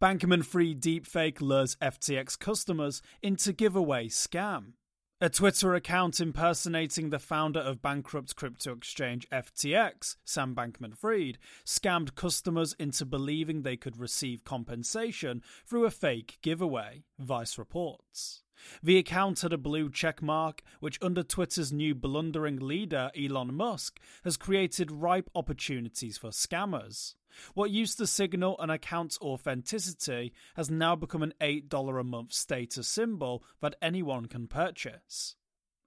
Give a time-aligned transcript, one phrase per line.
[0.00, 4.74] Bankman Fried deepfake lures FTX customers into giveaway scam.
[5.20, 12.14] A Twitter account impersonating the founder of bankrupt crypto exchange FTX, Sam Bankman Fried, scammed
[12.14, 18.44] customers into believing they could receive compensation through a fake giveaway, Vice reports.
[18.82, 24.00] The account had a blue check mark, which, under Twitter's new blundering leader, Elon Musk,
[24.24, 27.14] has created ripe opportunities for scammers.
[27.54, 32.88] What used to signal an account's authenticity has now become an $8 a month status
[32.88, 35.36] symbol that anyone can purchase.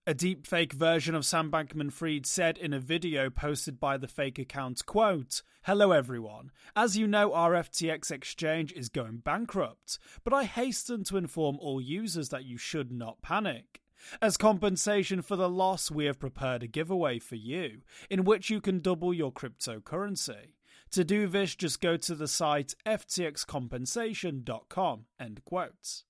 [0.08, 4.40] A deepfake version of Sam Bankman Fried said in a video posted by the fake
[4.40, 6.50] account, quote, Hello everyone.
[6.76, 11.80] As you know, our FTX exchange is going bankrupt, but I hasten to inform all
[11.80, 13.84] users that you should not panic.
[14.24, 18.60] As compensation for the loss, we have prepared a giveaway for you, in which you
[18.60, 20.54] can double your cryptocurrency.
[20.94, 25.06] To do this, just go to the site ftxcompensation.com.
[25.20, 26.06] End quote.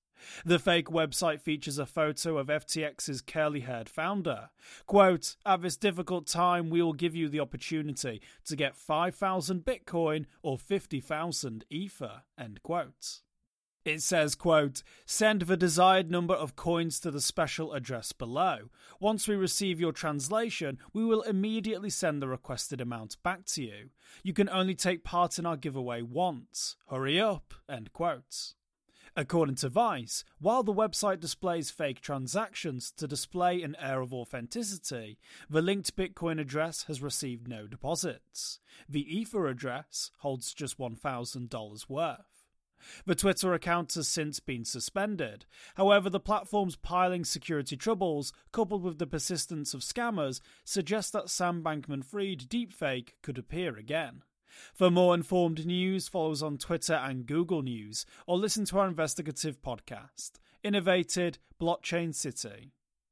[0.46, 4.50] The fake website features a photo of FTX's curly haired founder.
[4.86, 10.26] Quote, At this difficult time, we will give you the opportunity to get 5,000 Bitcoin
[10.42, 12.24] or 50,000 Ether.
[12.38, 13.22] End quote.
[13.84, 18.70] It says, quote, send the desired number of coins to the special address below.
[19.00, 23.90] Once we receive your translation, we will immediately send the requested amount back to you.
[24.22, 26.76] You can only take part in our giveaway once.
[26.92, 28.54] Hurry up, end quote.
[29.16, 35.20] According to Vice, while the website displays fake transactions to display an air of authenticity,
[35.50, 38.60] the linked Bitcoin address has received no deposits.
[38.88, 42.48] The Ether address holds just $1,000 worth.
[43.06, 45.46] The Twitter account has since been suspended.
[45.76, 51.62] However, the platform's piling security troubles, coupled with the persistence of scammers, suggest that Sam
[51.62, 54.24] Bankman Fried deepfake could appear again.
[54.74, 58.88] For more informed news, follow us on Twitter and Google News, or listen to our
[58.88, 60.32] investigative podcast,
[60.64, 62.72] Innovated Blockchain City.